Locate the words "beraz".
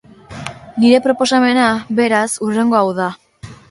2.01-2.27